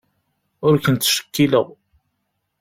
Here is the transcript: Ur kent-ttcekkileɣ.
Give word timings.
Ur 0.67 0.75
kent-ttcekkileɣ. 0.83 1.67